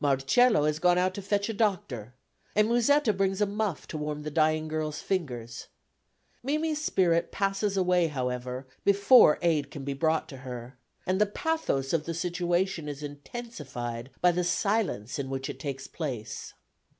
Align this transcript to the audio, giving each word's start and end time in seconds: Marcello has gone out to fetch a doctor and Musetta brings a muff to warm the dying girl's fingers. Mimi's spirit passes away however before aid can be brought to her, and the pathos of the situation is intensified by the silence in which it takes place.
Marcello 0.00 0.64
has 0.64 0.80
gone 0.80 0.98
out 0.98 1.14
to 1.14 1.22
fetch 1.22 1.48
a 1.48 1.52
doctor 1.54 2.12
and 2.56 2.66
Musetta 2.66 3.12
brings 3.12 3.40
a 3.40 3.46
muff 3.46 3.86
to 3.86 3.96
warm 3.96 4.22
the 4.24 4.32
dying 4.32 4.66
girl's 4.66 4.98
fingers. 5.00 5.68
Mimi's 6.42 6.84
spirit 6.84 7.30
passes 7.30 7.76
away 7.76 8.08
however 8.08 8.66
before 8.82 9.38
aid 9.42 9.70
can 9.70 9.84
be 9.84 9.94
brought 9.94 10.28
to 10.30 10.38
her, 10.38 10.76
and 11.06 11.20
the 11.20 11.24
pathos 11.24 11.92
of 11.92 12.04
the 12.04 12.14
situation 12.14 12.88
is 12.88 13.04
intensified 13.04 14.10
by 14.20 14.32
the 14.32 14.42
silence 14.42 15.20
in 15.20 15.30
which 15.30 15.48
it 15.48 15.60
takes 15.60 15.86
place. 15.86 16.54